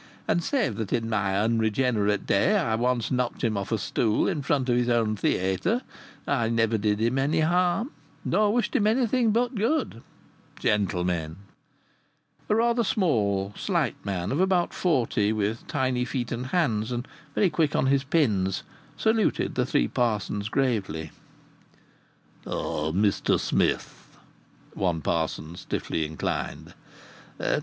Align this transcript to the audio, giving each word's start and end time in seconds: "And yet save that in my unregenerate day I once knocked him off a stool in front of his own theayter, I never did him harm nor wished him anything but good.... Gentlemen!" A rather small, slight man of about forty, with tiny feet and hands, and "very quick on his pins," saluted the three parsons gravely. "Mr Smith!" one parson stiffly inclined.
"And 0.27 0.39
yet 0.39 0.45
save 0.45 0.75
that 0.77 0.91
in 0.91 1.07
my 1.11 1.39
unregenerate 1.39 2.25
day 2.25 2.57
I 2.57 2.73
once 2.73 3.11
knocked 3.11 3.43
him 3.43 3.55
off 3.55 3.71
a 3.71 3.77
stool 3.77 4.27
in 4.27 4.41
front 4.41 4.67
of 4.67 4.75
his 4.75 4.89
own 4.89 5.15
theayter, 5.15 5.83
I 6.25 6.49
never 6.49 6.79
did 6.79 6.99
him 6.99 7.17
harm 7.43 7.91
nor 8.25 8.51
wished 8.51 8.75
him 8.75 8.87
anything 8.87 9.29
but 9.31 9.53
good.... 9.53 10.01
Gentlemen!" 10.57 11.35
A 12.49 12.55
rather 12.55 12.83
small, 12.83 13.53
slight 13.55 13.93
man 14.03 14.31
of 14.31 14.39
about 14.39 14.73
forty, 14.73 15.31
with 15.31 15.67
tiny 15.67 16.03
feet 16.03 16.31
and 16.31 16.47
hands, 16.47 16.91
and 16.91 17.07
"very 17.35 17.51
quick 17.51 17.75
on 17.75 17.85
his 17.85 18.03
pins," 18.03 18.63
saluted 18.97 19.53
the 19.53 19.67
three 19.67 19.87
parsons 19.87 20.49
gravely. 20.49 21.11
"Mr 22.47 23.39
Smith!" 23.39 24.17
one 24.73 25.01
parson 25.01 25.55
stiffly 25.55 26.05
inclined. 26.07 26.73